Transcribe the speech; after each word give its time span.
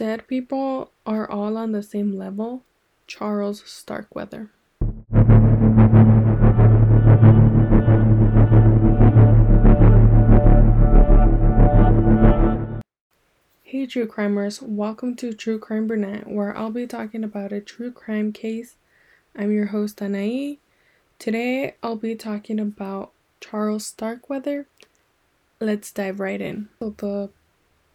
Dead 0.00 0.26
people 0.26 0.92
are 1.04 1.30
all 1.30 1.58
on 1.58 1.72
the 1.72 1.82
same 1.82 2.16
level. 2.16 2.62
Charles 3.06 3.62
Starkweather. 3.66 4.48
Hey, 13.62 13.84
true 13.84 14.06
crimers, 14.06 14.62
welcome 14.62 15.14
to 15.16 15.34
True 15.34 15.58
Crime 15.58 15.86
Brunette, 15.86 16.26
where 16.26 16.56
I'll 16.56 16.70
be 16.70 16.86
talking 16.86 17.22
about 17.22 17.52
a 17.52 17.60
true 17.60 17.92
crime 17.92 18.32
case. 18.32 18.76
I'm 19.36 19.52
your 19.52 19.66
host, 19.66 19.98
Anaí. 19.98 20.56
Today, 21.18 21.74
I'll 21.82 21.96
be 21.96 22.14
talking 22.14 22.58
about 22.58 23.12
Charles 23.42 23.84
Starkweather. 23.84 24.66
Let's 25.60 25.92
dive 25.92 26.20
right 26.20 26.40
in. 26.40 26.70
So, 26.78 26.94
the 26.96 27.28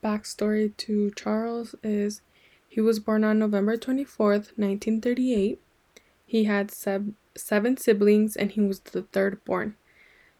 backstory 0.05 0.77
to 0.77 1.09
Charles 1.15 1.73
is 1.81 2.21
he 2.67 2.79
was 2.79 2.99
born 2.99 3.23
on 3.23 3.39
November 3.39 3.75
24th, 3.75 4.53
1938. 4.55 5.59
He 6.27 6.43
had 6.43 6.69
sev- 6.69 7.13
seven 7.35 7.75
siblings 7.75 8.35
and 8.35 8.51
he 8.51 8.61
was 8.61 8.81
the 8.81 9.01
third 9.01 9.43
born. 9.45 9.75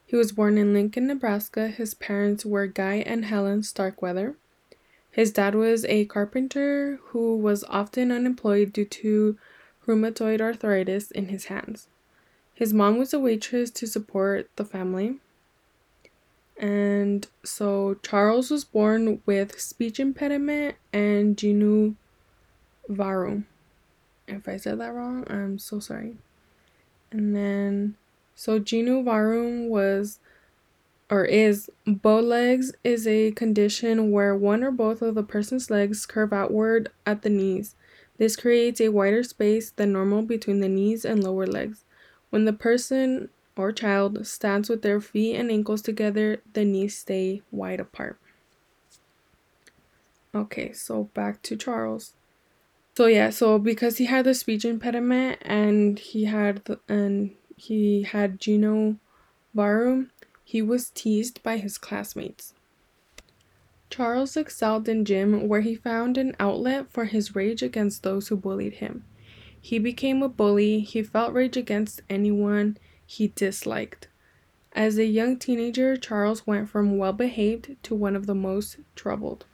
He 0.06 0.16
was 0.16 0.32
born 0.32 0.60
in 0.60 0.74
Lincoln, 0.74 1.08
Nebraska. 1.08 1.70
His 1.70 1.96
parents 1.96 2.46
were 2.46 2.68
Guy 2.68 2.96
and 3.08 3.26
Helen 3.26 3.64
Starkweather. 3.64 4.36
His 5.10 5.32
dad 5.32 5.56
was 5.56 5.84
a 5.86 6.06
carpenter 6.06 7.00
who 7.06 7.36
was 7.36 7.64
often 7.64 8.12
unemployed 8.12 8.72
due 8.72 8.86
to 8.86 9.38
rheumatoid 9.88 10.42
arthritis 10.42 11.10
in 11.10 11.30
his 11.30 11.46
hands. 11.46 11.88
His 12.54 12.72
mom 12.72 13.00
was 13.00 13.14
a 13.14 13.20
waitress 13.20 13.72
to 13.72 13.88
support 13.88 14.50
the 14.58 14.66
family. 14.66 15.20
And 16.58 17.28
so 17.44 17.98
Charles 18.02 18.50
was 18.50 18.64
born 18.64 19.22
with 19.26 19.60
speech 19.60 20.00
impediment 20.00 20.76
and 20.94 21.38
genu 21.38 21.96
varum. 22.90 23.46
If 24.28 24.48
I 24.48 24.58
said 24.58 24.80
that 24.80 24.94
wrong, 24.94 25.26
I'm 25.30 25.60
so 25.60 25.80
sorry. 25.80 26.16
And 27.12 27.36
then 27.36 27.96
so 28.36 28.60
genu 28.60 29.04
varum 29.04 29.68
was 29.70 30.20
or 31.10 31.24
is 31.26 31.70
bow 31.86 32.20
legs 32.20 32.72
is 32.84 33.06
a 33.06 33.32
condition 33.32 34.12
where 34.12 34.36
one 34.36 34.64
or 34.64 34.72
both 34.72 35.02
of 35.02 35.16
the 35.16 35.24
person's 35.24 35.70
legs 35.70 36.06
curve 36.06 36.34
outward 36.34 36.90
at 37.06 37.22
the 37.22 37.30
knees. 37.30 37.76
This 38.18 38.36
creates 38.36 38.82
a 38.82 38.90
wider 38.90 39.24
space 39.24 39.72
than 39.72 39.94
normal 39.94 40.24
between 40.24 40.62
the 40.62 40.70
knees 40.70 41.06
and 41.06 41.24
lower 41.24 41.46
legs. 41.46 41.84
When 42.30 42.46
the 42.46 42.54
person 42.54 43.30
or 43.58 43.72
child 43.72 44.26
stands 44.28 44.70
with 44.70 44.82
their 44.82 45.00
feet 45.00 45.36
and 45.36 45.50
ankles 45.50 45.82
together, 45.82 46.42
the 46.54 46.66
knees 46.66 46.98
stay 46.98 47.42
wide 47.52 47.80
apart. 47.80 48.20
Okay, 50.34 50.74
so 50.74 51.06
back 51.14 51.42
to 51.44 51.56
Charles. 51.56 52.14
So 52.96 53.08
yeah, 53.08 53.30
so 53.30 53.60
because 53.60 53.98
he 53.98 54.06
had 54.06 54.26
the 54.26 54.34
speech 54.34 54.66
impediment 54.66 55.40
and 55.42 56.00
he 56.00 56.26
had 56.26 56.64
the, 56.66 56.80
and 56.88 57.32
he 57.56 58.04
had 58.04 58.40
genu 58.40 58.98
varum, 59.56 60.10
he 60.44 60.62
was 60.62 60.90
teased 60.92 61.42
by 61.44 61.58
his 61.58 61.78
classmates. 61.78 62.54
Charles 63.90 64.36
excelled 64.36 64.90
in 64.90 65.06
gym, 65.06 65.48
where 65.48 65.62
he 65.62 65.76
found 65.76 66.18
an 66.18 66.36
outlet 66.40 66.92
for 66.92 67.06
his 67.06 67.36
rage 67.36 67.62
against 67.62 68.04
those 68.04 68.28
who 68.28 68.36
bullied 68.36 68.76
him. 68.76 69.06
He 69.60 69.80
became 69.80 70.22
a 70.22 70.30
bully, 70.30 70.82
he 70.82 71.02
felt 71.02 71.34
rage 71.34 71.56
against 71.56 72.02
anyone 72.10 72.78
he 73.06 73.30
disliked. 73.30 74.08
As 74.74 74.98
a 74.98 75.06
young 75.06 75.38
teenager, 75.38 75.96
Charles 75.96 76.46
went 76.46 76.70
from 76.70 76.98
well 76.98 77.14
behaved 77.14 77.76
to 77.84 77.96
one 77.96 78.16
of 78.16 78.28
the 78.28 78.36
most 78.36 78.78
troubled. 78.96 79.46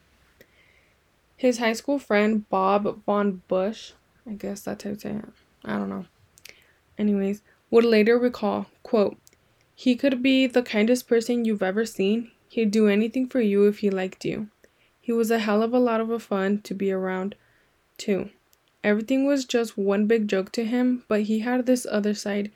His 1.38 1.60
high 1.60 1.74
school 1.74 2.00
friend, 2.00 2.48
Bob 2.50 3.04
Von 3.06 3.42
Busch, 3.48 3.94
I 4.28 4.32
guess 4.32 4.62
that's 4.62 4.84
how 4.84 4.92
you 4.92 5.00
say 5.00 5.12
it, 5.12 5.26
I 5.66 5.78
don't 5.78 5.90
know. 5.90 6.06
Anyways, 6.98 7.42
would 7.70 7.86
later 7.86 8.18
recall, 8.18 8.68
quote, 8.84 9.18
he 9.74 9.96
could 9.96 10.22
be 10.22 10.46
the 10.46 10.62
kindest 10.62 11.08
person 11.08 11.46
you've 11.46 11.64
ever 11.64 11.86
seen. 11.86 12.30
He'd 12.48 12.70
do 12.70 12.88
anything 12.88 13.28
for 13.28 13.42
you 13.42 13.66
if 13.66 13.80
he 13.80 13.90
liked 13.90 14.26
you. 14.26 14.50
He 15.00 15.12
was 15.12 15.32
a 15.32 15.40
hell 15.40 15.64
of 15.64 15.74
a 15.74 15.80
lot 15.80 16.02
of 16.02 16.22
fun 16.22 16.62
to 16.62 16.76
be 16.76 16.92
around, 16.92 17.36
too. 17.98 18.30
Everything 18.84 19.26
was 19.26 19.46
just 19.46 19.78
one 19.78 20.06
big 20.06 20.28
joke 20.28 20.52
to 20.52 20.66
him, 20.66 21.04
but 21.08 21.24
he 21.24 21.40
had 21.40 21.66
this 21.66 21.88
other 21.90 22.14
side. 22.14 22.52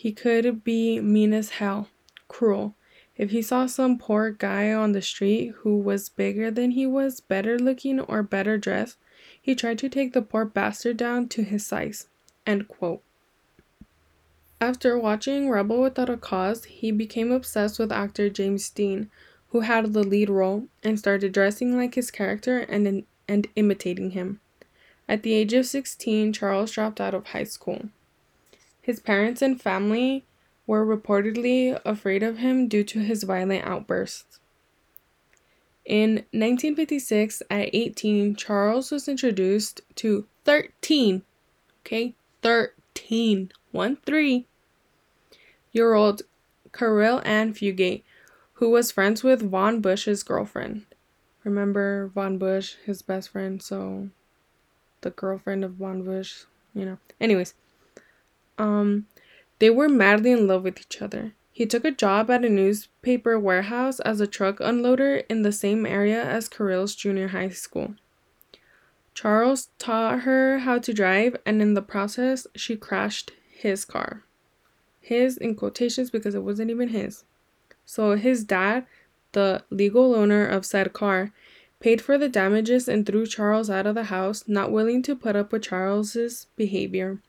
He 0.00 0.12
could 0.12 0.64
be 0.64 0.98
mean 0.98 1.34
as 1.34 1.50
hell, 1.50 1.90
cruel. 2.26 2.74
If 3.18 3.32
he 3.32 3.42
saw 3.42 3.66
some 3.66 3.98
poor 3.98 4.30
guy 4.30 4.72
on 4.72 4.92
the 4.92 5.02
street 5.02 5.52
who 5.58 5.76
was 5.76 6.08
bigger 6.08 6.50
than 6.50 6.70
he 6.70 6.86
was, 6.86 7.20
better 7.20 7.58
looking, 7.58 8.00
or 8.00 8.22
better 8.22 8.56
dressed, 8.56 8.96
he 9.38 9.54
tried 9.54 9.76
to 9.80 9.90
take 9.90 10.14
the 10.14 10.22
poor 10.22 10.46
bastard 10.46 10.96
down 10.96 11.28
to 11.28 11.42
his 11.42 11.66
size. 11.66 12.06
After 14.58 14.98
watching 14.98 15.50
Rebel 15.50 15.82
Without 15.82 16.08
a 16.08 16.16
Cause, 16.16 16.64
he 16.64 16.90
became 16.90 17.30
obsessed 17.30 17.78
with 17.78 17.92
actor 17.92 18.30
James 18.30 18.70
Dean, 18.70 19.10
who 19.48 19.60
had 19.60 19.92
the 19.92 20.02
lead 20.02 20.30
role, 20.30 20.66
and 20.82 20.98
started 20.98 21.32
dressing 21.32 21.76
like 21.76 21.94
his 21.94 22.10
character 22.10 22.60
and, 22.60 23.04
and 23.28 23.46
imitating 23.54 24.12
him. 24.12 24.40
At 25.06 25.22
the 25.22 25.34
age 25.34 25.52
of 25.52 25.66
16, 25.66 26.32
Charles 26.32 26.72
dropped 26.72 27.02
out 27.02 27.12
of 27.12 27.26
high 27.26 27.44
school. 27.44 27.90
His 28.82 29.00
parents 29.00 29.42
and 29.42 29.60
family 29.60 30.24
were 30.66 30.84
reportedly 30.84 31.80
afraid 31.84 32.22
of 32.22 32.38
him 32.38 32.68
due 32.68 32.84
to 32.84 33.00
his 33.00 33.24
violent 33.24 33.64
outbursts. 33.64 34.38
In 35.84 36.26
1956, 36.32 37.42
at 37.50 37.70
18, 37.72 38.36
Charles 38.36 38.90
was 38.90 39.08
introduced 39.08 39.80
to 39.96 40.26
13, 40.44 41.22
okay, 41.82 42.14
13, 42.42 43.50
1 43.72 43.96
3 43.96 44.46
year 45.72 45.94
old 45.94 46.22
Caril 46.72 47.20
Ann 47.24 47.52
Fugate, 47.52 48.02
who 48.54 48.70
was 48.70 48.92
friends 48.92 49.22
with 49.22 49.50
Von 49.50 49.80
Busch's 49.80 50.22
girlfriend. 50.22 50.86
Remember 51.44 52.10
Von 52.14 52.38
Busch, 52.38 52.76
his 52.84 53.02
best 53.02 53.30
friend, 53.30 53.62
so 53.62 54.10
the 55.00 55.10
girlfriend 55.10 55.64
of 55.64 55.72
Von 55.72 56.04
Busch, 56.04 56.44
you 56.74 56.84
know. 56.84 56.98
Anyways, 57.20 57.54
um, 58.60 59.06
they 59.58 59.70
were 59.70 59.88
madly 59.88 60.32
in 60.32 60.46
love 60.46 60.64
with 60.64 60.78
each 60.80 61.00
other. 61.00 61.32
He 61.50 61.66
took 61.66 61.84
a 61.84 61.90
job 61.90 62.30
at 62.30 62.44
a 62.44 62.48
newspaper 62.48 63.38
warehouse 63.38 64.00
as 64.00 64.20
a 64.20 64.26
truck 64.26 64.58
unloader 64.58 65.24
in 65.28 65.42
the 65.42 65.52
same 65.52 65.84
area 65.84 66.22
as 66.22 66.48
Caril's 66.48 66.94
junior 66.94 67.28
high 67.28 67.48
school. 67.48 67.94
Charles 69.14 69.68
taught 69.78 70.20
her 70.20 70.60
how 70.60 70.78
to 70.78 70.94
drive, 70.94 71.36
and 71.44 71.60
in 71.60 71.74
the 71.74 71.82
process, 71.82 72.46
she 72.54 72.76
crashed 72.76 73.32
his 73.50 73.84
car 73.84 74.24
his 75.00 75.36
in 75.36 75.54
quotations 75.56 76.10
because 76.10 76.34
it 76.34 76.42
wasn't 76.42 76.70
even 76.70 76.90
his. 76.90 77.24
So 77.84 78.16
his 78.16 78.44
dad, 78.44 78.86
the 79.32 79.64
legal 79.70 80.14
owner 80.14 80.46
of 80.46 80.64
said 80.64 80.92
car, 80.92 81.32
paid 81.80 82.00
for 82.00 82.18
the 82.18 82.28
damages 82.28 82.88
and 82.88 83.04
threw 83.04 83.26
Charles 83.26 83.70
out 83.70 83.86
of 83.86 83.94
the 83.94 84.04
house, 84.04 84.44
not 84.46 84.70
willing 84.70 85.02
to 85.02 85.16
put 85.16 85.34
up 85.34 85.50
with 85.50 85.62
Charles's 85.62 86.46
behavior. 86.56 87.20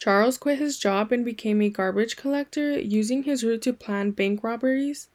Charles 0.00 0.38
quit 0.38 0.58
his 0.58 0.78
job 0.78 1.12
and 1.12 1.26
became 1.26 1.60
a 1.60 1.68
garbage 1.68 2.16
collector, 2.16 2.80
using 2.80 3.24
his 3.24 3.44
route 3.44 3.60
to 3.62 3.74
plan 3.74 4.12
bank 4.12 4.42
robberies, 4.42 5.08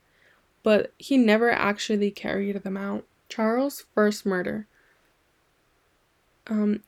but 0.62 0.94
he 1.00 1.18
never 1.18 1.50
actually 1.50 2.12
carried 2.12 2.62
them 2.62 2.78
out. 2.78 3.03
Charles' 3.28 3.85
first 3.95 4.28
murder. 4.28 4.68
Um, 6.45 6.84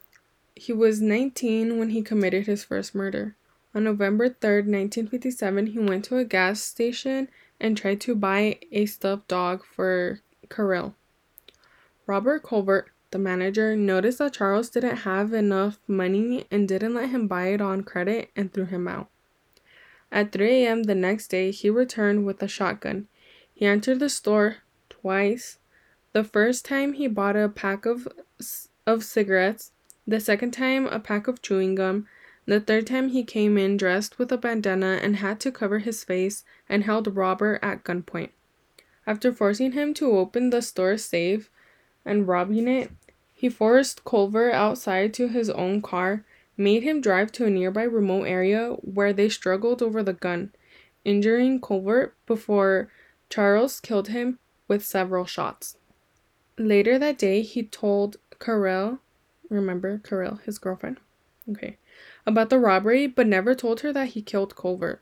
he 0.55 0.71
was 0.71 1.01
19 1.01 1.79
when 1.79 1.89
he 1.89 2.03
committed 2.03 2.45
his 2.45 2.63
first 2.63 2.93
murder. 2.93 3.35
On 3.73 3.83
November 3.83 4.29
3, 4.29 4.57
1957, 4.57 5.67
he 5.67 5.79
went 5.79 6.05
to 6.05 6.17
a 6.17 6.23
gas 6.23 6.61
station 6.61 7.29
and 7.59 7.75
tried 7.75 7.99
to 8.01 8.13
buy 8.13 8.59
a 8.71 8.85
stuffed 8.85 9.27
dog 9.27 9.65
for 9.65 10.21
Caril. 10.49 10.93
Robert 12.05 12.43
Colvert, 12.43 12.91
the 13.11 13.19
manager, 13.19 13.75
noticed 13.75 14.17
that 14.19 14.33
Charles 14.33 14.69
didn't 14.69 14.97
have 14.97 15.33
enough 15.33 15.79
money 15.87 16.45
and 16.51 16.67
didn't 16.67 16.93
let 16.93 17.09
him 17.09 17.27
buy 17.27 17.47
it 17.47 17.61
on 17.61 17.83
credit 17.83 18.29
and 18.35 18.53
threw 18.53 18.65
him 18.65 18.87
out. 18.87 19.09
At 20.11 20.31
3 20.31 20.65
a.m. 20.65 20.83
the 20.83 20.95
next 20.95 21.27
day, 21.27 21.51
he 21.51 21.69
returned 21.69 22.25
with 22.25 22.41
a 22.41 22.47
shotgun. 22.47 23.07
He 23.53 23.65
entered 23.65 23.99
the 23.99 24.09
store 24.09 24.57
twice. 24.89 25.59
The 26.13 26.23
first 26.23 26.65
time 26.65 26.93
he 26.93 27.07
bought 27.07 27.35
a 27.35 27.49
pack 27.49 27.85
of 27.85 28.07
of 28.85 29.03
cigarettes, 29.03 29.71
the 30.07 30.19
second 30.19 30.51
time 30.51 30.87
a 30.87 30.99
pack 30.99 31.27
of 31.27 31.41
chewing 31.41 31.75
gum, 31.75 32.07
the 32.45 32.61
third 32.61 32.87
time 32.87 33.09
he 33.09 33.23
came 33.23 33.57
in 33.57 33.75
dressed 33.75 34.17
with 34.17 34.31
a 34.31 34.37
bandana 34.37 34.99
and 35.01 35.17
had 35.17 35.39
to 35.41 35.51
cover 35.51 35.79
his 35.79 36.03
face 36.05 36.45
and 36.69 36.83
held 36.83 37.13
Robert 37.15 37.59
at 37.61 37.83
gunpoint. 37.83 38.29
After 39.05 39.33
forcing 39.33 39.73
him 39.73 39.93
to 39.95 40.11
open 40.11 40.49
the 40.49 40.61
store 40.61 40.97
safe 40.97 41.49
and 42.07 42.27
robbing 42.27 42.67
it, 42.67 42.91
he 43.33 43.49
forced 43.49 44.03
Culver 44.03 44.51
outside 44.51 45.13
to 45.13 45.27
his 45.27 45.49
own 45.51 45.81
car, 45.81 46.25
made 46.57 46.81
him 46.81 47.01
drive 47.01 47.31
to 47.33 47.45
a 47.45 47.51
nearby 47.51 47.83
remote 47.83 48.23
area 48.23 48.69
where 48.81 49.13
they 49.13 49.29
struggled 49.29 49.83
over 49.83 50.01
the 50.01 50.13
gun, 50.13 50.51
injuring 51.05 51.61
Culver 51.61 52.15
before 52.25 52.89
Charles 53.29 53.79
killed 53.79 54.07
him 54.07 54.39
with 54.67 54.83
several 54.83 55.25
shots. 55.25 55.77
Later 56.57 56.97
that 56.97 57.19
day, 57.19 57.43
he 57.43 57.61
told 57.61 58.17
Caril, 58.39 58.99
remember 59.49 59.99
Caril, 59.99 60.39
his 60.43 60.57
girlfriend, 60.57 60.99
okay, 61.51 61.77
about 62.25 62.49
the 62.49 62.57
robbery, 62.57 63.05
but 63.05 63.27
never 63.27 63.53
told 63.53 63.81
her 63.81 63.93
that 63.93 64.09
he 64.09 64.21
killed 64.21 64.55
Culver. 64.55 65.01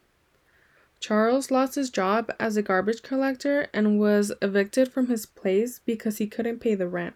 Charles 1.00 1.52
lost 1.52 1.76
his 1.76 1.90
job 1.90 2.32
as 2.40 2.58
a 2.58 2.62
garbage 2.62 3.02
collector 3.04 3.68
and 3.74 4.00
was 4.00 4.32
evicted 4.42 4.92
from 4.92 5.08
his 5.08 5.26
place 5.26 5.80
because 5.86 6.18
he 6.18 6.28
couldn't 6.28 6.60
pay 6.60 6.76
the 6.76 6.88
rent. 6.88 7.16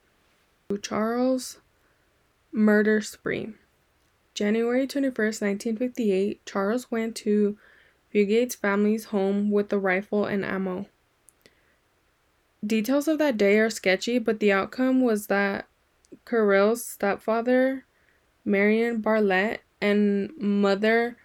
Charles 0.82 1.60
murder 2.52 3.02
spree. 3.02 3.54
January 4.34 4.88
21st, 4.88 5.42
1958, 5.42 6.46
Charles 6.46 6.92
went 6.92 7.16
to 7.16 7.58
Fugate's 8.12 8.56
family's 8.56 9.06
home 9.06 9.52
with 9.52 9.74
a 9.74 9.80
rifle 9.80 10.26
and 10.26 10.46
ammo. 10.46 10.86
Details 12.66 13.08
of 13.08 13.18
that 13.18 13.38
day 13.38 13.58
are 13.60 13.70
sketchy, 13.70 14.20
but 14.20 14.40
the 14.40 14.52
outcome 14.52 15.02
was 15.02 15.28
that 15.28 15.66
Caril's 16.26 16.86
stepfather, 16.86 17.86
Marion 18.44 19.02
Bartlett, 19.02 19.62
and 19.82 20.32
mother, 20.38 21.18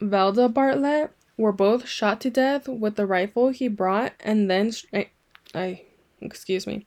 Velda 0.00 0.52
Bartlett, 0.52 1.13
were 1.36 1.52
both 1.52 1.88
shot 1.88 2.20
to 2.20 2.30
death 2.30 2.68
with 2.68 2.96
the 2.96 3.06
rifle 3.06 3.48
he 3.50 3.68
brought 3.68 4.12
and 4.20 4.50
then 4.50 4.72
I, 4.92 5.08
I 5.54 5.82
excuse 6.20 6.66
me 6.66 6.86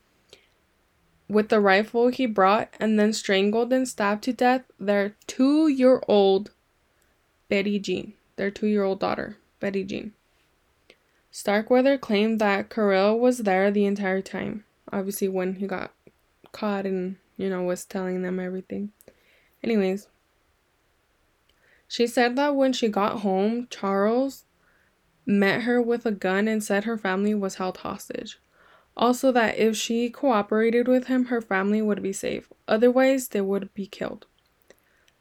with 1.29 1.49
the 1.49 1.59
rifle 1.59 2.07
he 2.07 2.25
brought 2.25 2.69
and 2.79 2.99
then 2.99 3.13
strangled 3.13 3.73
and 3.73 3.88
stabbed 3.88 4.23
to 4.23 4.33
death 4.33 4.63
their 4.79 5.15
2-year-old 5.27 6.51
Betty 7.49 7.79
Jean, 7.79 8.13
their 8.35 8.51
2-year-old 8.51 8.99
daughter, 8.99 9.38
Betty 9.59 9.83
Jean. 9.83 10.13
Starkweather 11.31 11.97
claimed 11.97 12.39
that 12.39 12.69
Caril 12.69 13.19
was 13.19 13.39
there 13.39 13.69
the 13.69 13.85
entire 13.85 14.21
time, 14.21 14.63
obviously 14.91 15.27
when 15.27 15.55
he 15.55 15.67
got 15.67 15.91
caught 16.51 16.85
and, 16.85 17.17
you 17.35 17.50
know, 17.50 17.63
was 17.63 17.85
telling 17.85 18.21
them 18.21 18.39
everything. 18.39 18.91
Anyways, 19.63 20.07
she 21.88 22.07
said 22.07 22.36
that 22.36 22.56
when 22.56 22.74
she 22.74 22.89
got 22.89 23.22
home, 23.22 23.68
Charles 23.69 24.45
met 25.25 25.62
her 25.62 25.81
with 25.81 26.06
a 26.06 26.12
gun 26.12 26.48
and 26.48 26.63
said 26.63 26.84
her 26.84 26.98
family 26.98 27.34
was 27.34 27.56
held 27.56 27.78
hostage. 27.78 28.39
Also, 28.95 29.31
that 29.31 29.57
if 29.57 29.75
she 29.75 30.10
cooperated 30.10 30.88
with 30.88 31.07
him, 31.07 31.25
her 31.25 31.42
family 31.42 31.81
would 31.81 32.01
be 32.01 32.13
safe. 32.13 32.51
Otherwise, 32.68 33.28
they 33.28 33.42
would 33.42 33.74
be 33.74 33.86
killed. 33.86 34.25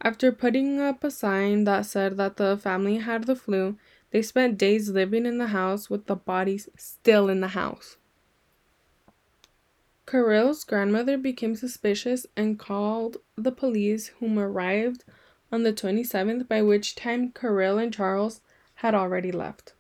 After 0.01 0.33
putting 0.33 0.81
up 0.81 1.05
a 1.05 1.11
sign 1.11 1.65
that 1.65 1.87
said 1.87 2.17
that 2.17 2.37
the 2.37 2.57
family 2.57 2.99
had 2.99 3.25
the 3.25 3.37
flu, 3.37 3.77
they 4.11 4.23
spent 4.23 4.59
days 4.59 4.91
living 4.91 5.27
in 5.27 5.39
the 5.39 5.49
house 5.49 5.91
with 5.91 6.07
the 6.07 6.17
bodies 6.17 6.69
still 6.77 7.29
in 7.29 7.41
the 7.41 7.49
house. 7.49 7.97
Caril's 10.07 10.65
grandmother 10.65 11.19
became 11.19 11.57
suspicious 11.57 12.27
and 12.37 12.59
called 12.59 13.19
the 13.35 13.53
police, 13.53 14.09
whom 14.21 14.39
arrived 14.39 15.05
on 15.52 15.62
the 15.62 15.72
27th, 15.72 16.48
by 16.48 16.62
which 16.62 16.94
time 16.94 17.32
Caril 17.32 17.78
and 17.78 17.93
Charles 17.93 18.40
had 18.76 18.94
already 18.94 19.32
left. 19.32 19.72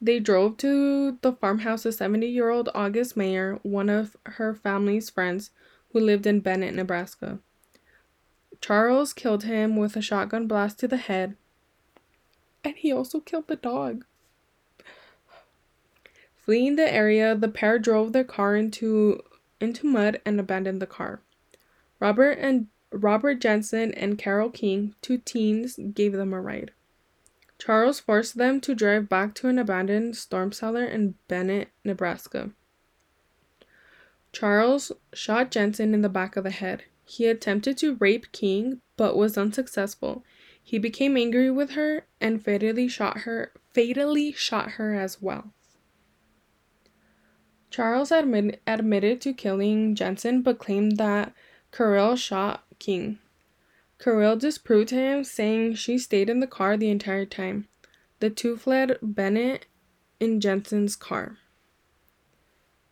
They 0.00 0.18
drove 0.18 0.58
to 0.58 1.18
the 1.22 1.32
farmhouse 1.32 1.86
of 1.86 1.94
70 1.94 2.26
year 2.26 2.50
old 2.50 2.68
August 2.74 3.16
Meyer, 3.16 3.58
one 3.62 3.88
of 3.88 4.16
her 4.24 4.54
family's 4.54 5.08
friends 5.08 5.50
who 5.92 6.00
lived 6.00 6.26
in 6.26 6.40
Bennett, 6.40 6.74
Nebraska. 6.74 7.38
Charles 8.60 9.12
killed 9.12 9.44
him 9.44 9.76
with 9.76 9.96
a 9.96 10.02
shotgun 10.02 10.46
blast 10.46 10.78
to 10.80 10.88
the 10.88 10.96
head, 10.96 11.36
and 12.62 12.74
he 12.76 12.92
also 12.92 13.20
killed 13.20 13.48
the 13.48 13.56
dog. 13.56 14.04
Fleeing 16.36 16.76
the 16.76 16.92
area, 16.92 17.34
the 17.34 17.48
pair 17.48 17.78
drove 17.78 18.12
their 18.12 18.24
car 18.24 18.56
into 18.56 19.22
into 19.60 19.86
mud 19.86 20.20
and 20.26 20.38
abandoned 20.38 20.82
the 20.82 20.86
car. 20.86 21.20
Robert 22.00 22.38
and 22.38 22.66
Robert 22.94 23.40
Jensen 23.40 23.92
and 23.94 24.16
Carol 24.16 24.50
King, 24.50 24.94
two 25.02 25.18
teens, 25.18 25.78
gave 25.92 26.12
them 26.12 26.32
a 26.32 26.40
ride. 26.40 26.70
Charles 27.58 27.98
forced 27.98 28.36
them 28.36 28.60
to 28.60 28.74
drive 28.74 29.08
back 29.08 29.34
to 29.34 29.48
an 29.48 29.58
abandoned 29.58 30.16
storm 30.16 30.52
cellar 30.52 30.84
in 30.84 31.14
Bennett, 31.28 31.68
Nebraska. 31.84 32.50
Charles 34.32 34.92
shot 35.12 35.50
Jensen 35.50 35.94
in 35.94 36.02
the 36.02 36.08
back 36.08 36.36
of 36.36 36.44
the 36.44 36.50
head. 36.50 36.84
He 37.04 37.26
attempted 37.26 37.78
to 37.78 37.96
rape 37.96 38.32
King 38.32 38.80
but 38.96 39.16
was 39.16 39.38
unsuccessful. 39.38 40.24
He 40.62 40.78
became 40.78 41.16
angry 41.16 41.50
with 41.50 41.70
her 41.72 42.06
and 42.20 42.44
fatally 42.44 42.88
shot 42.88 43.18
her, 43.20 43.52
fatally 43.74 44.32
shot 44.32 44.72
her 44.72 44.94
as 44.94 45.20
well. 45.20 45.52
Charles 47.70 48.12
admit, 48.12 48.62
admitted 48.66 49.20
to 49.22 49.32
killing 49.32 49.94
Jensen 49.94 50.42
but 50.42 50.58
claimed 50.58 50.96
that 50.96 51.34
Caril 51.72 52.16
shot 52.16 52.64
King. 52.78 53.18
Caril 53.98 54.36
disproved 54.36 54.90
him, 54.90 55.24
saying 55.24 55.74
she 55.74 55.98
stayed 55.98 56.28
in 56.28 56.40
the 56.40 56.46
car 56.46 56.76
the 56.76 56.90
entire 56.90 57.26
time. 57.26 57.68
The 58.20 58.30
two 58.30 58.56
fled 58.56 58.98
Bennett 59.02 59.66
in 60.20 60.40
Jensen's 60.40 60.96
car. 60.96 61.38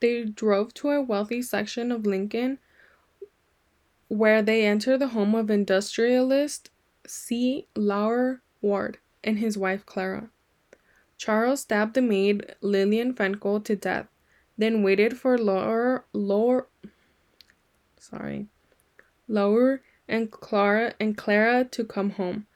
They 0.00 0.25
drove 0.25 0.75
to 0.75 0.90
a 0.90 1.02
wealthy 1.02 1.43
section 1.43 1.93
of 1.93 2.06
Lincoln 2.06 2.58
where 4.08 4.43
they 4.43 4.67
entered 4.67 4.99
the 4.99 5.08
home 5.08 5.34
of 5.34 5.50
industrialist 5.50 6.70
C. 7.06 7.67
Lauer 7.75 8.43
Ward 8.61 8.99
and 9.25 9.38
his 9.38 9.56
wife 9.56 9.87
Clara. 9.87 10.29
Charles 11.17 11.61
stabbed 11.61 11.94
the 11.94 12.02
maid 12.02 12.55
Lillian 12.61 13.14
Fencl 13.14 13.64
to 13.64 13.76
death, 13.76 14.08
then 14.58 14.82
waited 14.82 15.17
for 15.17 15.38
Lauer, 15.38 16.05
Lauer, 16.12 16.69
sorry, 17.99 18.49
Lauer 19.32 19.81
and 20.06 20.31
Clara 20.31 20.94
and 21.00 21.17
Clara 21.17 21.64
to 21.64 21.84
come 21.84 22.11
home. 22.11 22.46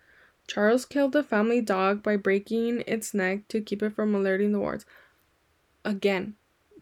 Charles 0.46 0.84
killed 0.84 1.12
the 1.12 1.22
family 1.22 1.60
dog 1.60 2.02
by 2.02 2.16
breaking 2.16 2.84
its 2.86 3.14
neck 3.14 3.48
to 3.48 3.60
keep 3.60 3.82
it 3.82 3.94
from 3.94 4.14
alerting 4.14 4.52
the 4.52 4.60
Wards. 4.60 4.84
Again, 5.84 6.34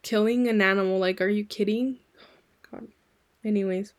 killing 0.02 0.48
an 0.48 0.60
animal. 0.60 0.98
Like, 0.98 1.20
are 1.20 1.28
you 1.28 1.44
kidding? 1.44 2.00
Oh 2.20 2.26
my 2.72 2.80
god. 2.80 2.88
Anyways. 3.44 3.94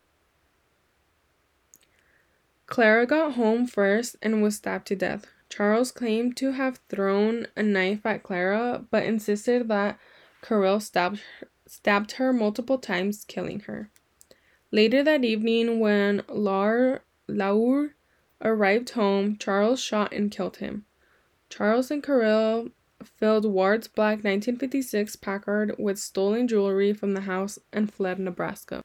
Clara 2.67 3.05
got 3.05 3.33
home 3.33 3.65
first 3.65 4.17
and 4.21 4.43
was 4.43 4.57
stabbed 4.57 4.87
to 4.87 4.95
death. 4.95 5.25
Charles 5.49 5.91
claimed 5.91 6.35
to 6.37 6.51
have 6.51 6.79
thrown 6.89 7.47
a 7.55 7.63
knife 7.63 8.05
at 8.05 8.23
Clara, 8.23 8.83
but 8.91 9.03
insisted 9.03 9.67
that 9.69 9.97
Caril 10.41 10.79
stabbed 10.79 11.21
stabbed 11.67 12.13
her 12.13 12.33
multiple 12.33 12.77
times, 12.77 13.23
killing 13.25 13.61
her. 13.61 13.89
Later 14.75 15.03
that 15.03 15.23
evening, 15.23 15.79
when 15.79 16.21
Laur, 16.27 16.99
Laur 17.29 17.95
arrived 18.41 18.89
home, 18.89 19.37
Charles 19.37 19.79
shot 19.79 20.11
and 20.11 20.29
killed 20.29 20.57
him. 20.57 20.83
Charles 21.49 21.89
and 21.91 22.03
Caril 22.03 22.71
filled 23.01 23.45
Ward's 23.45 23.87
black 23.87 24.15
1956 24.15 25.15
Packard 25.15 25.75
with 25.79 25.97
stolen 25.97 26.45
jewelry 26.49 26.91
from 26.91 27.13
the 27.13 27.21
house 27.21 27.57
and 27.71 27.93
fled 27.93 28.19
Nebraska. 28.19 28.83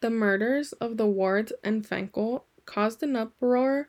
The 0.00 0.10
murders 0.10 0.72
of 0.72 0.96
the 0.96 1.06
Wards 1.06 1.52
and 1.62 1.88
Fencl 1.88 2.42
caused 2.64 3.00
an 3.04 3.14
uproar 3.14 3.88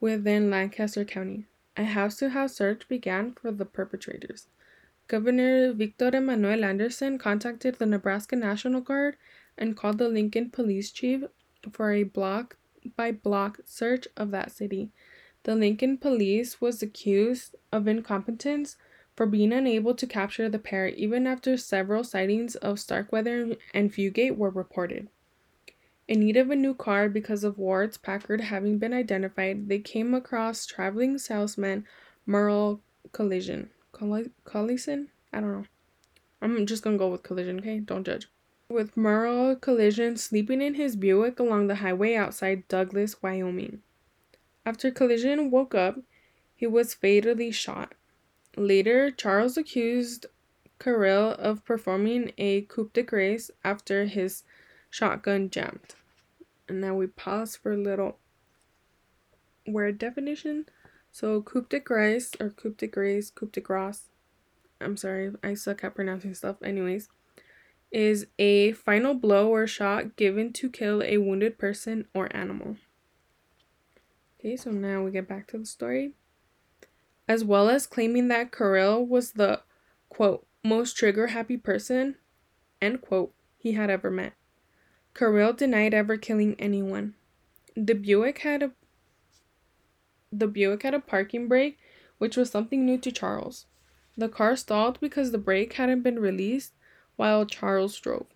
within 0.00 0.48
Lancaster 0.48 1.04
County. 1.04 1.44
A 1.76 1.84
house 1.84 2.16
to 2.20 2.30
house 2.30 2.54
search 2.54 2.88
began 2.88 3.34
for 3.34 3.52
the 3.52 3.66
perpetrators. 3.66 4.46
Governor 5.08 5.74
Victor 5.74 6.08
Emanuel 6.14 6.64
Anderson 6.64 7.18
contacted 7.18 7.74
the 7.74 7.84
Nebraska 7.84 8.34
National 8.34 8.80
Guard 8.80 9.18
and 9.56 9.76
called 9.76 9.98
the 9.98 10.08
Lincoln 10.08 10.50
police 10.50 10.90
chief 10.90 11.24
for 11.72 11.92
a 11.92 12.02
block 12.02 12.56
by 12.96 13.12
block 13.12 13.60
search 13.64 14.06
of 14.16 14.30
that 14.30 14.52
city. 14.52 14.90
The 15.44 15.54
Lincoln 15.54 15.98
police 15.98 16.60
was 16.60 16.82
accused 16.82 17.54
of 17.72 17.86
incompetence 17.86 18.76
for 19.14 19.26
being 19.26 19.52
unable 19.52 19.94
to 19.94 20.06
capture 20.06 20.48
the 20.48 20.58
pair 20.58 20.88
even 20.88 21.26
after 21.26 21.56
several 21.56 22.02
sightings 22.02 22.56
of 22.56 22.80
Starkweather 22.80 23.56
and 23.72 23.92
Fugate 23.92 24.36
were 24.36 24.50
reported. 24.50 25.08
In 26.08 26.20
need 26.20 26.36
of 26.36 26.50
a 26.50 26.56
new 26.56 26.74
car 26.74 27.08
because 27.08 27.44
of 27.44 27.56
Ward's 27.56 27.96
Packard 27.96 28.42
having 28.42 28.78
been 28.78 28.92
identified, 28.92 29.68
they 29.68 29.78
came 29.78 30.12
across 30.14 30.66
traveling 30.66 31.16
salesman 31.16 31.86
Merle 32.26 32.80
Collision. 33.12 33.70
Collison? 33.92 35.06
I 35.32 35.40
don't 35.40 35.52
know. 35.52 35.64
I'm 36.42 36.66
just 36.66 36.82
gonna 36.82 36.98
go 36.98 37.08
with 37.08 37.22
Collision, 37.22 37.60
okay? 37.60 37.78
Don't 37.78 38.04
judge 38.04 38.28
with 38.68 38.96
Merle 38.96 39.56
Collision 39.56 40.16
sleeping 40.16 40.62
in 40.62 40.74
his 40.74 40.96
Buick 40.96 41.38
along 41.38 41.66
the 41.66 41.76
highway 41.76 42.14
outside 42.14 42.66
Douglas, 42.68 43.22
Wyoming. 43.22 43.82
After 44.66 44.90
Collision 44.90 45.50
woke 45.50 45.74
up, 45.74 45.98
he 46.56 46.66
was 46.66 46.94
fatally 46.94 47.50
shot. 47.50 47.94
Later, 48.56 49.10
Charles 49.10 49.56
accused 49.56 50.26
Caril 50.78 51.32
of 51.38 51.64
performing 51.64 52.32
a 52.38 52.62
coup 52.62 52.90
de 52.92 53.02
grace 53.02 53.50
after 53.62 54.06
his 54.06 54.42
shotgun 54.90 55.50
jammed. 55.50 55.94
And 56.68 56.80
now 56.80 56.94
we 56.94 57.06
pause 57.06 57.56
for 57.56 57.72
a 57.72 57.76
little 57.76 58.18
word 59.66 59.98
definition. 59.98 60.66
So, 61.12 61.42
coup 61.42 61.66
de 61.68 61.80
grace 61.80 62.32
or 62.40 62.50
coup 62.50 62.74
de 62.76 62.86
grace, 62.86 63.30
coup 63.30 63.50
de 63.52 63.60
grace. 63.60 64.08
I'm 64.80 64.96
sorry, 64.96 65.32
I 65.42 65.54
suck 65.54 65.84
at 65.84 65.94
pronouncing 65.94 66.34
stuff. 66.34 66.56
Anyways, 66.62 67.08
is 67.94 68.26
a 68.40 68.72
final 68.72 69.14
blow 69.14 69.48
or 69.48 69.68
shot 69.68 70.16
given 70.16 70.52
to 70.52 70.68
kill 70.68 71.00
a 71.04 71.18
wounded 71.18 71.56
person 71.56 72.06
or 72.12 72.28
animal. 72.36 72.76
Okay, 74.38 74.56
so 74.56 74.72
now 74.72 75.04
we 75.04 75.12
get 75.12 75.28
back 75.28 75.46
to 75.48 75.58
the 75.58 75.64
story. 75.64 76.14
As 77.28 77.44
well 77.44 77.70
as 77.70 77.86
claiming 77.86 78.26
that 78.28 78.50
Caril 78.50 79.06
was 79.06 79.32
the 79.32 79.60
quote 80.08 80.44
most 80.64 80.96
trigger 80.96 81.28
happy 81.28 81.56
person 81.56 82.16
end 82.82 83.00
quote 83.00 83.32
he 83.56 83.72
had 83.72 83.90
ever 83.90 84.10
met. 84.10 84.32
Caril 85.14 85.52
denied 85.52 85.94
ever 85.94 86.16
killing 86.16 86.56
anyone. 86.58 87.14
The 87.76 87.94
Buick 87.94 88.38
had 88.38 88.62
a 88.62 88.72
the 90.32 90.48
Buick 90.48 90.82
had 90.82 90.94
a 90.94 91.00
parking 91.00 91.46
brake, 91.46 91.78
which 92.18 92.36
was 92.36 92.50
something 92.50 92.84
new 92.84 92.98
to 92.98 93.12
Charles. 93.12 93.66
The 94.16 94.28
car 94.28 94.56
stalled 94.56 94.98
because 94.98 95.30
the 95.30 95.38
brake 95.38 95.74
hadn't 95.74 96.02
been 96.02 96.18
released 96.18 96.72
while 97.16 97.46
Charles 97.46 97.98
drove. 97.98 98.26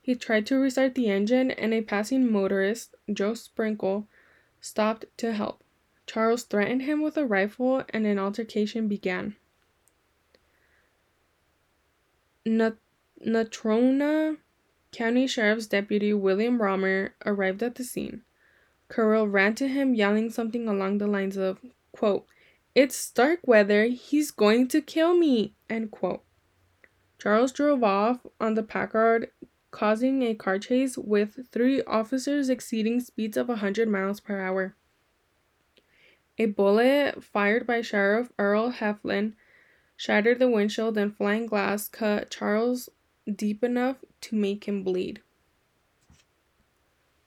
He 0.00 0.14
tried 0.14 0.46
to 0.46 0.56
restart 0.56 0.94
the 0.94 1.10
engine 1.10 1.50
and 1.50 1.74
a 1.74 1.82
passing 1.82 2.30
motorist, 2.30 2.94
Joe 3.12 3.34
Sprinkle, 3.34 4.08
stopped 4.60 5.04
to 5.18 5.32
help. 5.32 5.62
Charles 6.06 6.44
threatened 6.44 6.82
him 6.82 7.02
with 7.02 7.16
a 7.16 7.26
rifle 7.26 7.84
and 7.90 8.06
an 8.06 8.18
altercation 8.18 8.88
began. 8.88 9.36
Natrona 12.46 14.38
County 14.90 15.26
Sheriff's 15.26 15.66
Deputy 15.66 16.14
William 16.14 16.62
Romer 16.62 17.14
arrived 17.26 17.62
at 17.62 17.74
the 17.74 17.84
scene. 17.84 18.22
Caril 18.88 19.28
ran 19.28 19.54
to 19.56 19.68
him, 19.68 19.94
yelling 19.94 20.30
something 20.30 20.66
along 20.66 20.96
the 20.96 21.06
lines 21.06 21.36
of, 21.36 21.60
quote, 21.92 22.26
It's 22.74 22.96
Starkweather, 22.96 23.84
he's 23.84 24.30
going 24.30 24.68
to 24.68 24.80
kill 24.80 25.14
me, 25.14 25.54
end 25.68 25.90
quote. 25.90 26.24
Charles 27.18 27.52
drove 27.52 27.82
off 27.82 28.24
on 28.40 28.54
the 28.54 28.62
Packard 28.62 29.30
causing 29.70 30.22
a 30.22 30.34
car 30.34 30.58
chase 30.58 30.96
with 30.96 31.48
three 31.50 31.82
officers 31.82 32.48
exceeding 32.48 33.00
speeds 33.00 33.36
of 33.36 33.48
100 33.48 33.88
miles 33.88 34.20
per 34.20 34.40
hour. 34.40 34.74
A 36.38 36.46
bullet 36.46 37.22
fired 37.22 37.66
by 37.66 37.82
Sheriff 37.82 38.30
Earl 38.38 38.72
Heflin 38.72 39.34
shattered 39.96 40.38
the 40.38 40.48
windshield 40.48 40.96
and 40.96 41.14
flying 41.16 41.46
glass 41.46 41.88
cut 41.88 42.30
Charles 42.30 42.88
deep 43.28 43.64
enough 43.64 43.96
to 44.22 44.36
make 44.36 44.66
him 44.66 44.84
bleed. 44.84 45.20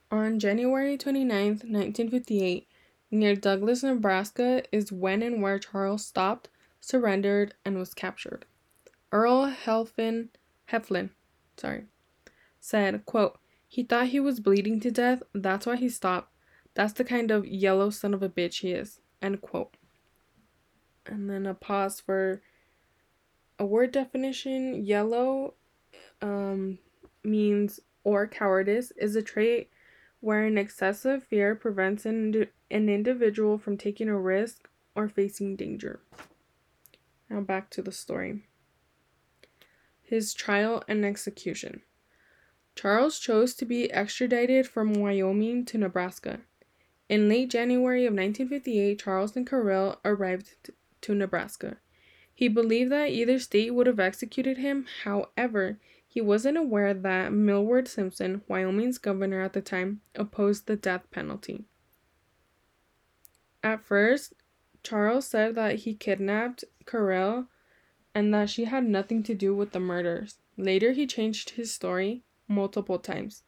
On 0.09 0.39
January 0.39 0.97
29, 0.97 1.47
1958, 1.47 2.67
near 3.11 3.35
Douglas, 3.35 3.83
Nebraska, 3.83 4.63
is 4.71 4.91
when 4.91 5.21
and 5.21 5.41
where 5.41 5.59
Charles 5.59 6.05
stopped, 6.05 6.49
surrendered, 6.79 7.53
and 7.65 7.77
was 7.77 7.93
captured. 7.93 8.45
Earl 9.11 9.53
Helfin, 9.65 10.29
Heflin 10.71 11.09
sorry, 11.57 11.85
said, 12.59 13.05
quote, 13.05 13.39
He 13.67 13.83
thought 13.83 14.07
he 14.07 14.19
was 14.19 14.39
bleeding 14.39 14.79
to 14.81 14.91
death, 14.91 15.23
that's 15.33 15.65
why 15.65 15.75
he 15.75 15.89
stopped. 15.89 16.33
That's 16.73 16.93
the 16.93 17.03
kind 17.03 17.31
of 17.31 17.45
yellow 17.45 17.89
son 17.89 18.13
of 18.13 18.23
a 18.23 18.29
bitch 18.29 18.61
he 18.61 18.71
is. 18.71 18.99
End 19.21 19.41
quote. 19.41 19.75
And 21.05 21.29
then 21.29 21.45
a 21.45 21.53
pause 21.53 21.99
for 21.99 22.41
a 23.59 23.65
word 23.65 23.91
definition. 23.91 24.85
Yellow 24.85 25.55
um, 26.21 26.79
means 27.23 27.81
or 28.03 28.25
cowardice 28.25 28.91
is 28.91 29.15
a 29.15 29.21
trait 29.21 29.69
where 30.21 30.45
an 30.45 30.57
excessive 30.57 31.23
fear 31.23 31.55
prevents 31.55 32.05
an, 32.05 32.47
an 32.69 32.87
individual 32.89 33.57
from 33.57 33.75
taking 33.75 34.07
a 34.07 34.17
risk 34.17 34.69
or 34.95 35.09
facing 35.09 35.55
danger. 35.55 35.99
Now 37.29 37.41
back 37.41 37.69
to 37.71 37.81
the 37.81 37.91
story. 37.91 38.43
His 40.11 40.33
trial 40.33 40.83
and 40.89 41.05
execution. 41.05 41.83
Charles 42.75 43.17
chose 43.17 43.55
to 43.55 43.63
be 43.63 43.89
extradited 43.93 44.67
from 44.67 44.91
Wyoming 44.91 45.63
to 45.67 45.77
Nebraska. 45.77 46.41
In 47.07 47.29
late 47.29 47.49
January 47.49 48.05
of 48.05 48.11
1958, 48.11 48.99
Charles 48.99 49.37
and 49.37 49.47
Caril 49.47 50.01
arrived 50.03 50.69
to 50.99 51.15
Nebraska. 51.15 51.77
He 52.35 52.49
believed 52.49 52.91
that 52.91 53.11
either 53.11 53.39
state 53.39 53.73
would 53.73 53.87
have 53.87 54.01
executed 54.01 54.57
him. 54.57 54.85
However, 55.05 55.79
he 56.05 56.19
wasn't 56.19 56.57
aware 56.57 56.93
that 56.93 57.31
Milward 57.31 57.87
Simpson, 57.87 58.41
Wyoming's 58.49 58.97
governor 58.97 59.41
at 59.41 59.53
the 59.53 59.61
time, 59.61 60.01
opposed 60.15 60.67
the 60.67 60.75
death 60.75 61.09
penalty. 61.11 61.63
At 63.63 63.85
first, 63.85 64.33
Charles 64.83 65.25
said 65.25 65.55
that 65.55 65.75
he 65.75 65.93
kidnapped 65.93 66.65
Caril 66.85 67.47
and 68.13 68.33
that 68.33 68.49
she 68.49 68.65
had 68.65 68.85
nothing 68.85 69.23
to 69.23 69.33
do 69.33 69.55
with 69.55 69.71
the 69.71 69.79
murders. 69.79 70.37
Later, 70.57 70.91
he 70.91 71.07
changed 71.07 71.51
his 71.51 71.73
story 71.73 72.23
multiple 72.47 72.99
times. 72.99 73.43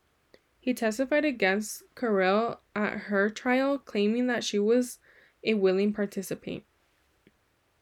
He 0.59 0.73
testified 0.73 1.25
against 1.25 1.83
Caril 1.95 2.61
at 2.75 2.93
her 2.93 3.29
trial, 3.29 3.77
claiming 3.77 4.27
that 4.27 4.43
she 4.43 4.57
was 4.57 4.99
a 5.43 5.55
willing 5.55 5.91
participant. 5.91 6.63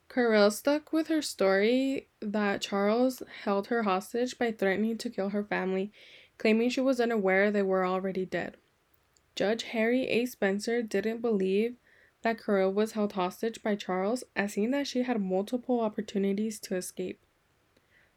Caril 0.10 0.52
stuck 0.52 0.92
with 0.92 1.08
her 1.08 1.22
story 1.22 2.08
that 2.20 2.62
Charles 2.62 3.24
held 3.44 3.68
her 3.68 3.84
hostage 3.84 4.38
by 4.38 4.52
threatening 4.52 4.98
to 4.98 5.10
kill 5.10 5.30
her 5.30 5.44
family, 5.44 5.92
claiming 6.38 6.70
she 6.70 6.82
was 6.82 7.00
unaware 7.00 7.52
they 7.52 7.62
were 7.62 7.86
already 7.86 8.26
dead. 8.26 8.58
Judge 9.36 9.64
Harry 9.64 10.08
A. 10.08 10.26
Spencer 10.26 10.82
didn't 10.82 11.22
believe 11.22 11.76
that 12.22 12.38
Caril 12.38 12.72
was 12.72 12.92
held 12.92 13.14
hostage 13.14 13.64
by 13.64 13.76
Charles, 13.76 14.24
as 14.36 14.54
seeing 14.54 14.72
that 14.72 14.88
she 14.88 15.04
had 15.04 15.22
multiple 15.22 15.80
opportunities 15.80 16.60
to 16.60 16.76
escape. 16.76 17.20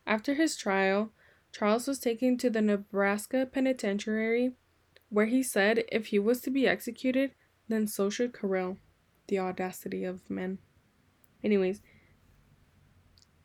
After 0.07 0.35
his 0.35 0.57
trial, 0.57 1.11
Charles 1.53 1.87
was 1.87 1.99
taken 1.99 2.37
to 2.39 2.51
the 2.51 2.61
Nebraska 2.61 3.47
Penitentiary, 3.47 4.53
where 5.09 5.27
he 5.27 5.43
said 5.43 5.85
if 5.91 6.07
he 6.07 6.19
was 6.19 6.41
to 6.43 6.51
be 6.51 6.67
executed, 6.67 7.33
then 7.69 7.87
so 7.87 8.11
should 8.11 8.33
Caril. 8.33 8.79
The 9.29 9.39
audacity 9.39 10.05
of 10.05 10.29
men. 10.29 10.59
Anyways, 11.43 11.81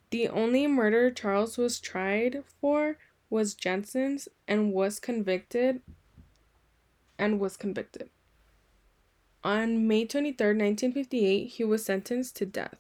the 0.10 0.28
only 0.28 0.68
murder 0.68 1.12
Charles 1.12 1.58
was 1.58 1.80
tried 1.80 2.44
for 2.60 2.98
was 3.30 3.54
Jensen's 3.54 4.28
and 4.48 4.74
was 4.74 5.00
convicted 5.00 5.82
and 7.18 7.39
was 7.39 7.56
convicted. 7.56 8.10
On 9.43 9.88
May 9.88 10.05
23, 10.05 10.48
1958, 10.48 11.48
he 11.48 11.63
was 11.63 11.86
sentenced 11.86 12.36
to 12.36 12.46
death. 12.46 12.77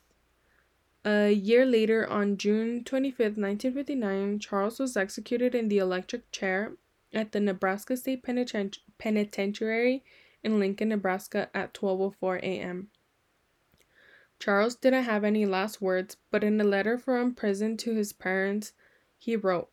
A 1.05 1.31
year 1.31 1.65
later, 1.65 2.05
on 2.07 2.35
June 2.35 2.83
25, 2.83 3.37
1959, 3.37 4.39
Charles 4.39 4.79
was 4.79 4.97
executed 4.97 5.55
in 5.55 5.69
the 5.69 5.77
electric 5.77 6.29
chair 6.31 6.73
at 7.13 7.31
the 7.31 7.39
Nebraska 7.39 7.95
State 7.95 8.23
Penitent- 8.23 8.79
Penitentiary 8.97 10.03
in 10.43 10.59
Lincoln, 10.59 10.89
Nebraska 10.89 11.49
at 11.53 11.73
12:04 11.73 12.39
a.m. 12.43 12.89
Charles 14.39 14.75
didn't 14.75 15.03
have 15.05 15.23
any 15.23 15.45
last 15.45 15.81
words, 15.81 16.17
but 16.29 16.43
in 16.43 16.59
a 16.59 16.65
letter 16.65 16.97
from 16.97 17.33
prison 17.33 17.77
to 17.77 17.93
his 17.93 18.11
parents, 18.11 18.73
he 19.17 19.37
wrote, 19.37 19.69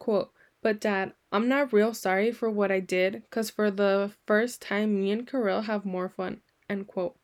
quote, 0.00 0.32
"But 0.64 0.80
dad, 0.80 1.12
I'm 1.30 1.46
not 1.46 1.74
real 1.74 1.92
sorry 1.92 2.32
for 2.32 2.48
what 2.48 2.72
I 2.72 2.80
did, 2.80 3.28
cuz 3.28 3.50
for 3.50 3.70
the 3.70 4.14
first 4.24 4.62
time 4.62 4.98
me 4.98 5.10
and 5.10 5.26
Caril 5.26 5.64
have 5.64 5.84
more 5.84 6.08
fun." 6.08 6.40
End 6.70 6.86
quote. 6.86 7.18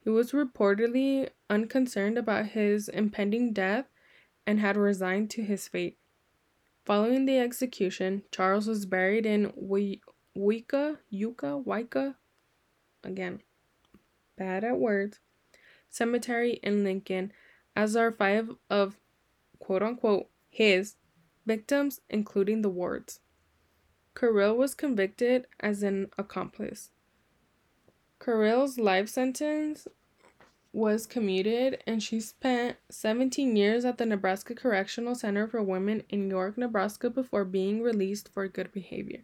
He 0.00 0.10
was 0.10 0.32
reportedly 0.32 1.30
unconcerned 1.48 2.18
about 2.18 2.46
his 2.46 2.88
impending 2.88 3.52
death 3.52 3.88
and 4.48 4.58
had 4.58 4.76
resigned 4.76 5.30
to 5.30 5.44
his 5.44 5.68
fate. 5.68 5.96
Following 6.84 7.24
the 7.24 7.38
execution, 7.38 8.24
Charles 8.32 8.66
was 8.66 8.84
buried 8.84 9.26
in 9.26 9.52
Wika, 9.52 10.98
Yuka, 11.12 11.64
Waika, 11.64 12.16
again, 13.04 13.42
bad 14.34 14.64
at 14.64 14.80
words, 14.80 15.20
cemetery 15.88 16.54
in 16.64 16.82
Lincoln, 16.82 17.32
as 17.76 17.94
are 17.94 18.10
five 18.10 18.56
of 18.68 18.98
quote 19.60 19.84
unquote 19.84 20.28
his 20.48 20.96
victims, 21.46 22.00
including 22.08 22.62
the 22.62 22.68
Wards. 22.68 23.20
Caril 24.14 24.56
was 24.56 24.74
convicted 24.74 25.46
as 25.60 25.82
an 25.82 26.10
accomplice. 26.18 26.90
Caril's 28.20 28.78
life 28.78 29.08
sentence 29.08 29.88
was 30.72 31.06
commuted 31.06 31.82
and 31.86 32.02
she 32.02 32.20
spent 32.20 32.76
17 32.90 33.56
years 33.56 33.84
at 33.84 33.98
the 33.98 34.06
Nebraska 34.06 34.54
Correctional 34.54 35.14
Center 35.14 35.46
for 35.46 35.62
Women 35.62 36.02
in 36.08 36.30
York, 36.30 36.56
Nebraska 36.56 37.10
before 37.10 37.44
being 37.44 37.82
released 37.82 38.30
for 38.32 38.46
good 38.48 38.72
behavior. 38.72 39.22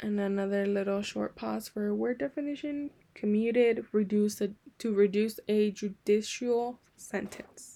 And 0.00 0.20
another 0.20 0.66
little 0.66 1.02
short 1.02 1.36
pause 1.36 1.68
for 1.68 1.86
a 1.86 1.94
word 1.94 2.18
definition 2.18 2.90
commuted 3.14 3.86
reduce 3.92 4.40
a, 4.40 4.50
to 4.78 4.92
reduce 4.92 5.40
a 5.48 5.70
judicial 5.70 6.80
sentence. 6.96 7.75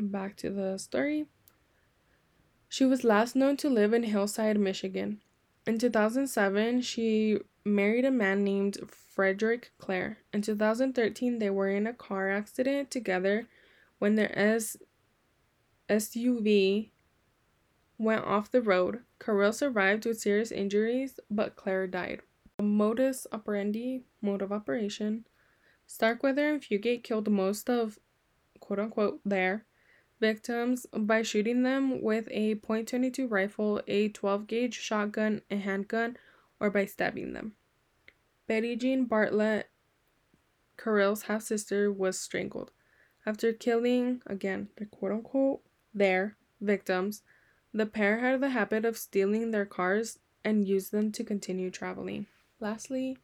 Back 0.00 0.36
to 0.36 0.50
the 0.50 0.78
story. 0.78 1.26
She 2.68 2.84
was 2.84 3.02
last 3.02 3.34
known 3.34 3.56
to 3.56 3.68
live 3.68 3.92
in 3.92 4.04
Hillsdale, 4.04 4.54
Michigan. 4.54 5.20
In 5.66 5.76
2007, 5.76 6.82
she 6.82 7.40
married 7.64 8.04
a 8.04 8.12
man 8.12 8.44
named 8.44 8.78
Frederick 8.88 9.72
Clare. 9.76 10.18
In 10.32 10.42
2013, 10.42 11.40
they 11.40 11.50
were 11.50 11.68
in 11.68 11.84
a 11.84 11.92
car 11.92 12.30
accident 12.30 12.92
together 12.92 13.48
when 13.98 14.14
their 14.14 14.30
S- 14.38 14.76
SUV 15.90 16.92
went 17.98 18.24
off 18.24 18.52
the 18.52 18.62
road. 18.62 19.00
Caril 19.18 19.52
survived 19.52 20.06
with 20.06 20.20
serious 20.20 20.52
injuries, 20.52 21.18
but 21.28 21.56
Claire 21.56 21.88
died. 21.88 22.22
Modus 22.62 23.26
operandi, 23.32 24.04
mode 24.22 24.42
of 24.42 24.52
operation. 24.52 25.26
Starkweather 25.88 26.52
and 26.52 26.62
Fugate 26.62 27.02
killed 27.02 27.28
most 27.28 27.68
of 27.68 27.98
quote 28.60 28.78
unquote 28.78 29.20
their 29.24 29.64
victims 30.20 30.86
by 30.92 31.22
shooting 31.22 31.62
them 31.62 32.02
with 32.02 32.28
a 32.30 32.56
.22 32.56 33.30
rifle, 33.30 33.80
a 33.86 34.08
12 34.08 34.46
gauge 34.46 34.74
shotgun, 34.74 35.42
a 35.50 35.56
handgun, 35.56 36.16
or 36.60 36.70
by 36.70 36.84
stabbing 36.84 37.32
them. 37.32 37.52
Betty 38.46 38.76
Jean 38.76 39.04
Bartlett, 39.04 39.68
Caril's 40.76 41.22
half 41.22 41.42
sister, 41.42 41.92
was 41.92 42.18
strangled. 42.18 42.72
After 43.26 43.52
killing, 43.52 44.22
again, 44.26 44.68
the 44.76 44.86
quote 44.86 45.12
unquote 45.12 45.60
their 45.92 46.36
victims, 46.60 47.22
the 47.74 47.86
pair 47.86 48.20
had 48.20 48.40
the 48.40 48.50
habit 48.50 48.84
of 48.84 48.96
stealing 48.96 49.50
their 49.50 49.66
cars 49.66 50.18
and 50.44 50.66
used 50.66 50.92
them 50.92 51.12
to 51.12 51.24
continue 51.24 51.70
traveling. 51.70 52.26
Lastly, 52.60 53.18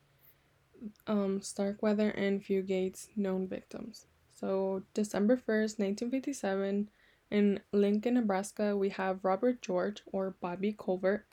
um, 1.07 1.41
Starkweather 1.41 2.11
and 2.11 2.45
Fugate's 2.45 3.09
known 3.17 3.49
victims. 3.49 4.07
So, 4.45 4.83
December 4.93 5.39
1st, 5.39 5.81
1957, 5.81 6.91
in 7.31 7.61
Lincoln, 7.73 8.13
Nebraska, 8.13 8.77
we 8.77 8.91
have 8.91 9.25
Robert 9.25 9.63
George, 9.63 10.03
or 10.05 10.37
Bobby 10.39 10.71
Colvert, 10.71 11.25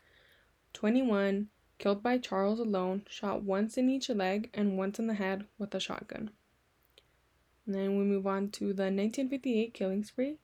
21, 0.72 1.48
killed 1.76 2.02
by 2.02 2.16
Charles 2.16 2.58
alone, 2.58 3.02
shot 3.10 3.42
once 3.42 3.76
in 3.76 3.90
each 3.90 4.08
leg 4.08 4.48
and 4.54 4.78
once 4.78 4.98
in 4.98 5.08
the 5.08 5.14
head 5.14 5.44
with 5.58 5.74
a 5.74 5.78
shotgun. 5.78 6.30
And 7.66 7.74
then 7.74 7.98
we 7.98 8.04
move 8.04 8.26
on 8.26 8.48
to 8.52 8.68
the 8.68 8.84
1958 8.84 9.74
killing 9.74 10.04
spree. 10.04 10.38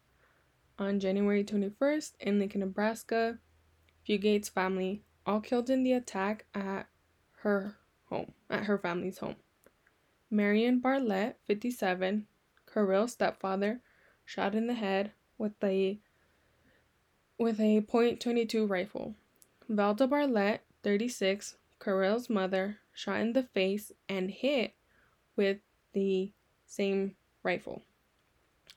On 0.79 1.01
January 1.01 1.45
21st, 1.45 2.13
in 2.21 2.39
Lincoln, 2.39 2.61
Nebraska, 2.61 3.39
Fugate's 4.07 4.51
family, 4.51 5.01
all 5.25 5.41
killed 5.41 5.71
in 5.71 5.85
the 5.85 5.95
attack 5.95 6.45
at 6.55 6.87
her 7.39 7.79
home, 8.11 8.35
at 8.51 8.65
her 8.65 8.77
family's 8.77 9.21
home. 9.21 9.37
Marion 10.31 10.81
Bartlett, 10.81 11.39
57, 11.47 12.27
Caril's 12.73 13.13
stepfather, 13.13 13.81
shot 14.25 14.55
in 14.55 14.67
the 14.67 14.75
head 14.75 15.13
with 15.37 15.53
a 15.63 15.99
with 17.39 17.61
a 17.61 17.81
.22 17.81 18.69
rifle. 18.69 19.15
Valda 19.71 20.09
Barlett, 20.09 20.63
36, 20.83 21.57
Caril's 21.79 22.29
mother, 22.29 22.79
shot 22.93 23.21
in 23.21 23.33
the 23.33 23.45
face 23.45 23.93
and 24.09 24.31
hit 24.31 24.75
with 25.37 25.59
the 25.93 26.33
same 26.67 27.15
rifle. 27.43 27.83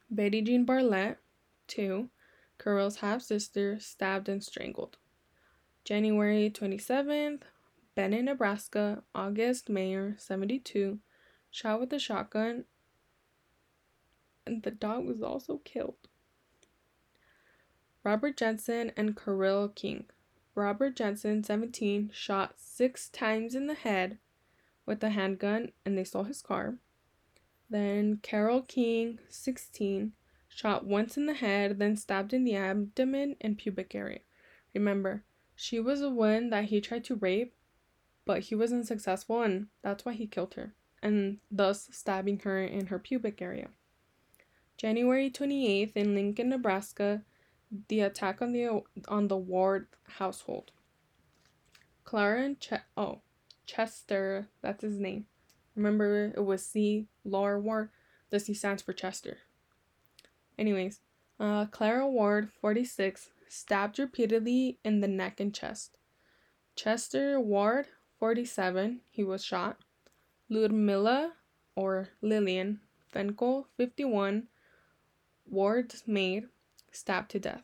Betty 0.10 0.42
Jean 0.42 0.66
Barlett, 0.66 1.18
2, 1.68 2.10
Caril's 2.60 2.98
half 2.98 3.22
sister, 3.22 3.80
stabbed 3.80 4.30
and 4.30 4.44
strangled. 4.44 4.98
January 5.84 6.52
27th, 6.52 7.42
Bennett, 7.96 8.26
Nebraska, 8.26 9.04
August 9.16 9.70
Meyer, 9.70 10.16
72, 10.20 11.00
shot 11.50 11.80
with 11.80 11.92
a 11.94 12.00
shotgun, 12.00 12.66
and 14.46 14.64
the 14.64 14.72
dog 14.72 15.06
was 15.06 15.22
also 15.22 15.62
killed. 15.64 16.08
Robert 18.04 18.38
Jensen 18.38 18.92
and 18.98 19.16
Carol 19.16 19.70
King. 19.70 20.06
Robert 20.56 20.96
Jensen, 20.96 21.44
17, 21.44 22.10
shot 22.14 22.56
six 22.58 23.10
times 23.10 23.56
in 23.56 23.68
the 23.68 23.74
head 23.74 24.18
with 24.86 25.04
a 25.04 25.10
handgun 25.10 25.72
and 25.86 25.98
they 25.98 26.04
stole 26.04 26.24
his 26.24 26.42
car. 26.42 26.76
Then 27.70 28.20
Carol 28.22 28.64
King, 28.64 29.20
16, 29.30 30.14
shot 30.50 30.86
once 30.86 31.16
in 31.16 31.26
the 31.26 31.34
head, 31.34 31.80
then 31.80 31.96
stabbed 31.96 32.34
in 32.34 32.44
the 32.44 32.56
abdomen 32.56 33.38
and 33.40 33.58
pubic 33.58 33.96
area. 33.96 34.20
Remember, 34.74 35.24
she 35.56 35.80
was 35.80 36.02
the 36.02 36.10
one 36.10 36.50
that 36.50 36.66
he 36.66 36.82
tried 36.82 37.06
to 37.06 37.16
rape, 37.16 37.54
but 38.26 38.42
he 38.42 38.56
wasn't 38.56 38.88
successful, 38.88 39.42
and 39.42 39.68
that's 39.82 40.04
why 40.04 40.14
he 40.14 40.28
killed 40.28 40.56
her, 40.56 40.74
and 41.02 41.38
thus 41.50 41.88
stabbing 41.92 42.40
her 42.40 42.62
in 42.62 42.88
her 42.88 43.00
pubic 43.00 43.42
area. 43.42 43.70
January 44.82 45.30
28th 45.30 45.96
in 45.96 46.16
Lincoln, 46.16 46.50
Nebraska, 46.50 47.22
the 47.88 48.00
attack 48.00 48.42
on 48.42 48.52
the 48.52 48.82
on 49.08 49.28
the 49.28 49.38
Ward 49.38 49.86
household. 50.18 50.72
Clara 52.04 52.46
and 52.46 52.58
oh, 52.98 53.22
Chester, 53.68 54.48
that's 54.64 54.82
his 54.82 54.98
name. 54.98 55.28
Remember 55.76 56.34
it 56.36 56.44
was 56.44 56.66
C. 56.66 57.06
Laura 57.24 57.60
Ward. 57.60 57.92
The 58.32 58.40
C 58.40 58.56
stands 58.56 58.82
for 58.82 58.92
Chester. 58.92 59.38
Anyways, 60.58 61.00
uh, 61.40 61.68
Clara 61.68 62.08
Ward, 62.08 62.50
46, 62.50 63.30
stabbed 63.48 64.00
repeatedly 64.00 64.80
in 64.84 65.00
the 65.00 65.08
neck 65.08 65.40
and 65.40 65.54
chest. 65.54 65.96
Chester 66.76 67.40
Ward, 67.40 67.86
47, 68.18 69.02
he 69.12 69.24
was 69.24 69.46
shot. 69.46 69.78
Ludmilla, 70.50 71.34
or 71.76 72.10
Lillian, 72.24 72.80
Fencl, 73.14 73.66
51, 73.78 74.48
Ward's 75.52 76.04
maid, 76.08 76.46
stabbed 76.92 77.30
to 77.32 77.40
death. 77.40 77.64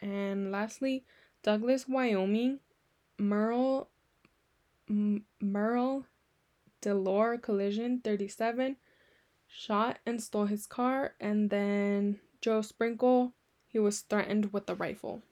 And 0.00 0.50
lastly, 0.50 1.04
Douglas, 1.42 1.88
Wyoming, 1.88 2.58
Merle, 3.18 3.88
M- 4.88 5.24
Merle 5.40 6.06
Delore 6.82 7.40
Collision, 7.40 8.00
37, 8.00 8.76
shot 9.46 9.98
and 10.04 10.22
stole 10.22 10.46
his 10.46 10.66
car. 10.66 11.14
And 11.20 11.50
then 11.50 12.18
Joe 12.40 12.62
Sprinkle, 12.62 13.32
he 13.66 13.78
was 13.78 14.00
threatened 14.00 14.52
with 14.52 14.68
a 14.68 14.74
rifle. 14.74 15.22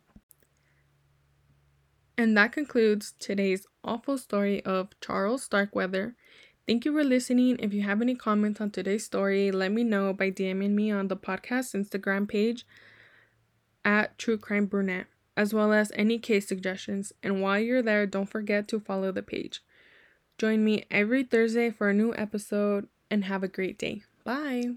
And 2.16 2.36
that 2.36 2.52
concludes 2.52 3.14
today's 3.18 3.66
awful 3.84 4.18
story 4.18 4.64
of 4.64 4.88
Charles 5.00 5.44
Starkweather. 5.44 6.16
Thank 6.68 6.84
you 6.84 6.92
for 6.92 7.02
listening. 7.02 7.56
If 7.60 7.72
you 7.72 7.80
have 7.84 8.02
any 8.02 8.14
comments 8.14 8.60
on 8.60 8.70
today's 8.70 9.02
story, 9.02 9.50
let 9.50 9.72
me 9.72 9.84
know 9.84 10.12
by 10.12 10.30
DMing 10.30 10.72
me 10.72 10.90
on 10.90 11.08
the 11.08 11.16
podcast 11.16 11.74
Instagram 11.74 12.28
page 12.28 12.66
at 13.86 14.18
True 14.18 14.36
Crime 14.36 14.66
Brunette, 14.66 15.06
as 15.34 15.54
well 15.54 15.72
as 15.72 15.90
any 15.94 16.18
case 16.18 16.46
suggestions. 16.46 17.14
And 17.22 17.40
while 17.40 17.58
you're 17.58 17.80
there, 17.80 18.04
don't 18.04 18.28
forget 18.28 18.68
to 18.68 18.80
follow 18.80 19.10
the 19.10 19.22
page. 19.22 19.62
Join 20.36 20.62
me 20.62 20.84
every 20.90 21.24
Thursday 21.24 21.70
for 21.70 21.88
a 21.88 21.94
new 21.94 22.14
episode 22.14 22.86
and 23.10 23.24
have 23.24 23.42
a 23.42 23.48
great 23.48 23.78
day. 23.78 24.02
Bye. 24.22 24.74